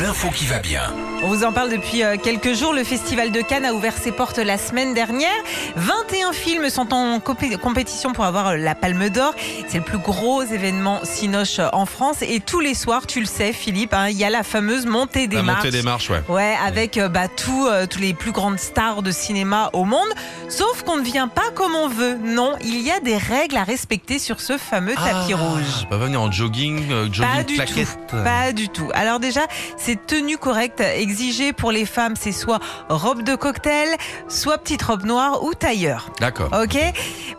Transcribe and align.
l'info 0.00 0.28
qui 0.34 0.46
va 0.46 0.58
bien. 0.58 0.82
On 1.24 1.28
vous 1.28 1.44
en 1.44 1.52
parle 1.52 1.70
depuis 1.70 2.02
euh, 2.02 2.16
quelques 2.16 2.54
jours. 2.54 2.72
Le 2.72 2.82
Festival 2.82 3.30
de 3.30 3.40
Cannes 3.42 3.64
a 3.64 3.72
ouvert 3.74 3.96
ses 3.96 4.10
portes 4.10 4.38
la 4.38 4.58
semaine 4.58 4.92
dernière. 4.94 5.30
21 5.76 6.32
films 6.32 6.68
sont 6.70 6.92
en 6.92 7.18
compé- 7.18 7.56
compétition 7.58 8.12
pour 8.12 8.24
avoir 8.24 8.48
euh, 8.48 8.56
la 8.56 8.74
Palme 8.74 9.08
d'Or. 9.08 9.34
C'est 9.68 9.78
le 9.78 9.84
plus 9.84 9.98
gros 9.98 10.42
événement 10.42 11.00
Cinoche 11.04 11.58
euh, 11.60 11.68
en 11.72 11.86
France. 11.86 12.22
Et 12.22 12.40
tous 12.40 12.58
les 12.60 12.74
soirs, 12.74 13.06
tu 13.06 13.20
le 13.20 13.26
sais, 13.26 13.52
Philippe, 13.52 13.92
hein, 13.94 14.08
il 14.08 14.16
y 14.16 14.24
a 14.24 14.30
la 14.30 14.42
fameuse 14.42 14.86
montée 14.86 15.26
des 15.28 15.36
La 15.36 15.42
marches. 15.42 15.64
montée 15.64 15.70
des 15.76 15.82
marches, 15.82 16.10
ouais. 16.10 16.22
Ouais, 16.28 16.56
avec 16.64 16.98
bah, 17.10 17.28
tout, 17.28 17.66
euh, 17.70 17.86
tous 17.86 18.00
les 18.00 18.14
plus 18.14 18.32
grandes 18.32 18.58
stars 18.58 19.02
de 19.02 19.10
cinéma 19.12 19.70
au 19.74 19.84
monde. 19.84 20.08
Sauf 20.48 20.82
qu'on 20.82 20.96
ne 20.96 21.04
vient 21.04 21.28
pas 21.28 21.50
comme 21.54 21.74
on 21.76 21.88
veut. 21.88 22.16
Non, 22.24 22.54
il 22.64 22.80
y 22.80 22.90
a 22.90 22.98
des 23.00 23.16
règles 23.16 23.56
à 23.56 23.64
respecter 23.64 24.18
sur 24.18 24.40
ce 24.40 24.58
fameux 24.58 24.94
tapis 24.94 25.34
Ah, 25.34 25.36
rouge. 25.36 25.86
Pas 25.88 25.98
venir 25.98 26.20
en 26.20 26.32
jogging, 26.32 26.90
euh, 26.90 27.06
Pas 27.06 27.12
jogging 27.12 27.44
du 27.46 27.54
claquette. 27.54 27.98
tout. 28.08 28.16
Pas 28.24 28.52
du 28.52 28.68
tout. 28.68 28.90
Alors 28.94 29.20
déjà, 29.20 29.42
c'est 29.84 30.06
tenue 30.06 30.38
correcte 30.38 30.80
exigée 30.80 31.52
pour 31.52 31.72
les 31.72 31.84
femmes, 31.86 32.14
c'est 32.18 32.32
soit 32.32 32.60
robe 32.88 33.22
de 33.22 33.34
cocktail, 33.34 33.88
soit 34.28 34.58
petite 34.58 34.82
robe 34.82 35.04
noire 35.04 35.42
ou 35.44 35.54
tailleur. 35.54 36.10
D'accord. 36.20 36.50
Ok. 36.62 36.76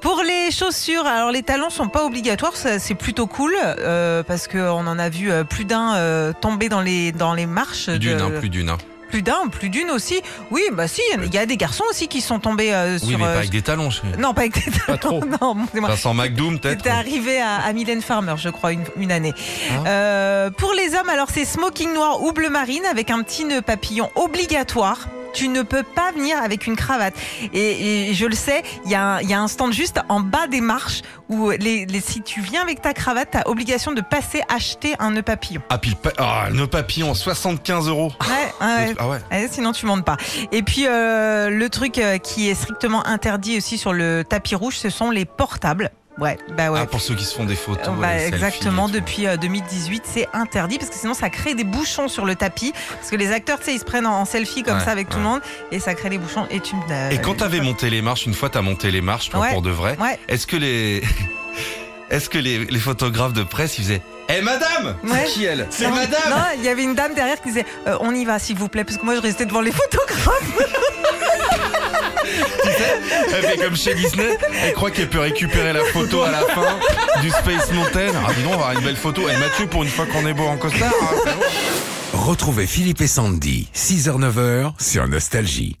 Pour 0.00 0.22
les 0.22 0.50
chaussures, 0.50 1.06
alors 1.06 1.30
les 1.30 1.42
talons 1.42 1.70
sont 1.70 1.88
pas 1.88 2.04
obligatoires, 2.04 2.54
c'est 2.56 2.94
plutôt 2.94 3.26
cool 3.26 3.52
euh, 3.60 4.22
parce 4.22 4.48
qu'on 4.48 4.86
en 4.86 4.98
a 4.98 5.08
vu 5.08 5.30
euh, 5.30 5.44
plus 5.44 5.64
d'un 5.64 5.94
euh, 5.96 6.32
tomber 6.32 6.68
dans 6.68 6.80
les 6.80 7.12
dans 7.12 7.34
les 7.34 7.46
marches. 7.46 7.86
Plus 7.86 7.98
d'une, 7.98 8.16
de- 8.16 8.22
hein, 8.22 8.30
plus 8.38 8.48
d'une. 8.48 8.70
hein. 8.70 8.78
Plus 9.10 9.22
d'un, 9.22 9.48
plus 9.50 9.68
d'une 9.68 9.90
aussi. 9.90 10.22
Oui, 10.50 10.62
bah 10.72 10.88
si, 10.88 11.02
il 11.22 11.34
y 11.34 11.38
a 11.38 11.46
des 11.46 11.56
garçons 11.56 11.84
aussi 11.90 12.08
qui 12.08 12.20
sont 12.20 12.38
tombés 12.38 12.72
euh, 12.72 12.98
Oui, 13.02 13.08
sur. 13.10 13.18
mais 13.18 13.24
euh, 13.24 13.32
pas 13.32 13.38
avec 13.38 13.50
des 13.50 13.62
talons. 13.62 13.90
chez- 13.90 14.02
Non, 14.18 14.32
pas 14.34 14.42
avec 14.42 14.54
des 14.64 14.70
Pas 14.86 14.96
trop. 14.96 15.20
non, 15.24 15.54
bon, 15.54 15.66
c'est 15.74 15.80
moi. 15.80 15.90
Vincent 15.90 16.14
McDoom, 16.14 16.58
peut-être. 16.58 16.78
C'était 16.78 16.90
arrivé 16.90 17.40
à, 17.40 17.56
à 17.56 17.72
Mylène 17.72 18.00
Farmer, 18.02 18.34
je 18.36 18.48
crois, 18.48 18.72
une, 18.72 18.84
une 18.96 19.12
année. 19.12 19.34
Ah. 19.70 19.88
Euh, 19.88 20.50
pour 20.50 20.72
les 20.72 20.94
hommes, 20.94 21.08
alors 21.08 21.28
c'est 21.32 21.44
smoking 21.44 21.92
noir 21.92 22.22
ou 22.22 22.32
bleu 22.32 22.48
marine 22.50 22.84
avec 22.90 23.10
un 23.10 23.22
petit 23.22 23.44
nœud 23.44 23.62
papillon 23.62 24.10
obligatoire. 24.14 25.08
Tu 25.32 25.48
ne 25.48 25.62
peux 25.62 25.82
pas 25.82 26.12
venir 26.12 26.36
avec 26.42 26.66
une 26.66 26.76
cravate. 26.76 27.14
Et, 27.52 28.10
et 28.10 28.14
je 28.14 28.26
le 28.26 28.34
sais, 28.34 28.62
il 28.84 28.90
y, 28.90 28.94
a 28.94 29.02
un- 29.16 29.20
il 29.20 29.28
y 29.30 29.34
a 29.34 29.40
un 29.40 29.48
stand 29.48 29.72
juste 29.72 30.00
en 30.08 30.20
bas 30.20 30.46
des 30.48 30.60
marches 30.60 31.02
où 31.28 31.50
les, 31.50 31.86
les- 31.86 32.00
si 32.00 32.22
tu 32.22 32.40
viens 32.40 32.62
avec 32.62 32.82
ta 32.82 32.92
cravate, 32.92 33.30
tu 33.32 33.38
as 33.38 33.48
obligation 33.48 33.92
de 33.92 34.00
passer 34.00 34.42
acheter 34.48 34.94
un 34.98 35.12
nœud 35.12 35.22
papillon. 35.22 35.62
Ah, 35.70 35.78
puis 35.78 35.90
le 35.92 35.96
pa- 35.96 36.12
ah, 36.18 36.48
le 36.52 36.66
papillon, 36.66 37.14
75 37.14 37.88
euros. 37.88 38.12
Ouais, 38.20 38.66
ouais. 38.66 38.94
Ah 38.98 39.08
ouais. 39.08 39.18
Ouais, 39.30 39.48
sinon 39.50 39.72
tu 39.72 39.86
montes 39.86 40.04
pas. 40.04 40.16
Et 40.52 40.62
puis 40.62 40.86
euh, 40.86 41.48
le 41.50 41.68
truc 41.68 41.98
euh, 41.98 42.18
qui 42.18 42.48
est 42.48 42.54
strictement 42.54 43.06
interdit 43.06 43.56
aussi 43.58 43.78
sur 43.78 43.92
le 43.92 44.24
tapis 44.28 44.54
rouge, 44.54 44.76
ce 44.76 44.90
sont 44.90 45.10
les 45.10 45.24
portables. 45.24 45.90
Ouais, 46.20 46.38
bah 46.56 46.70
ouais. 46.70 46.80
Ah, 46.82 46.86
pour 46.86 47.00
ceux 47.00 47.14
qui 47.14 47.24
se 47.24 47.34
font 47.34 47.44
des 47.44 47.56
photos. 47.56 47.88
Euh, 47.88 48.00
bah, 48.00 48.22
exactement, 48.26 48.88
depuis 48.88 49.26
euh, 49.26 49.36
2018, 49.38 50.02
c'est 50.04 50.28
interdit 50.34 50.76
parce 50.78 50.90
que 50.90 50.96
sinon 50.96 51.14
ça 51.14 51.30
crée 51.30 51.54
des 51.54 51.64
bouchons 51.64 52.08
sur 52.08 52.26
le 52.26 52.34
tapis. 52.34 52.72
Parce 52.90 53.10
que 53.10 53.16
les 53.16 53.32
acteurs, 53.32 53.58
tu 53.58 53.64
sais, 53.66 53.74
ils 53.74 53.80
se 53.80 53.84
prennent 53.84 54.06
en, 54.06 54.20
en 54.20 54.24
selfie 54.26 54.62
comme 54.62 54.76
Ouais, 54.78 54.84
ça 54.84 54.90
avec 54.90 55.08
tout 55.08 55.16
le 55.18 55.24
monde 55.24 55.40
et 55.72 55.80
ça 55.80 55.94
crée 55.94 56.10
des 56.10 56.18
bouchons. 56.18 56.46
Et 56.50 56.60
tu 56.60 56.76
me- 56.76 57.12
Et 57.12 57.18
quand 57.18 57.36
t'avais 57.36 57.60
monté 57.60 57.88
les 57.90 58.02
marches, 58.02 58.26
une 58.26 58.34
fois 58.34 58.50
t'as 58.50 58.60
monté 58.62 58.90
les 58.90 59.00
marches, 59.00 59.30
Ouais. 59.34 59.50
pour 59.52 59.62
de 59.62 59.70
vrai, 59.70 59.96
est-ce 60.28 60.46
que 60.46 60.56
les. 60.56 61.02
Est-ce 62.10 62.28
que 62.28 62.38
les, 62.38 62.64
les 62.64 62.78
photographes 62.80 63.34
de 63.34 63.44
presse, 63.44 63.78
ils 63.78 63.84
faisaient 63.84 64.02
Eh 64.28 64.40
madame 64.42 64.96
Ouais. 65.04 65.10
C'est 65.26 65.32
qui 65.32 65.44
elle? 65.44 65.64
C'est 65.70 65.88
madame 65.88 66.08
Non, 66.28 66.42
il 66.56 66.64
y 66.64 66.68
avait 66.68 66.82
une 66.82 66.96
dame 66.96 67.14
derrière 67.14 67.40
qui 67.40 67.50
disait 67.50 67.64
euh, 67.86 67.96
On 68.00 68.12
y 68.12 68.24
va, 68.24 68.40
s'il 68.40 68.58
vous 68.58 68.66
plaît, 68.66 68.82
parce 68.82 68.96
que 68.98 69.04
moi 69.04 69.14
je 69.14 69.20
restais 69.20 69.46
devant 69.46 69.60
les 69.60 69.70
photographes. 69.70 70.58
Elle 73.42 73.50
fait 73.50 73.56
comme 73.56 73.76
chez 73.76 73.94
Disney, 73.94 74.36
elle 74.64 74.72
croit 74.74 74.90
qu'elle 74.90 75.08
peut 75.08 75.20
récupérer 75.20 75.72
la 75.72 75.84
photo 75.84 76.22
à 76.22 76.30
la 76.30 76.40
fin 76.40 76.78
du 77.22 77.30
Space 77.30 77.72
Mountain. 77.72 78.12
Ah 78.26 78.32
dis 78.34 78.44
on 78.46 78.50
va 78.50 78.54
avoir 78.54 78.72
une 78.72 78.80
belle 78.84 78.96
photo. 78.96 79.22
Et 79.28 79.36
Mathieu, 79.38 79.66
pour 79.66 79.82
une 79.82 79.88
fois 79.88 80.06
qu'on 80.06 80.26
est 80.26 80.34
beau 80.34 80.46
en 80.46 80.56
costard. 80.56 80.92
hein. 81.26 81.30
Retrouvez 82.12 82.66
Philippe 82.66 83.00
et 83.00 83.06
Sandy, 83.06 83.68
6h-9h 83.74 84.72
sur 84.78 85.06
Nostalgie. 85.08 85.79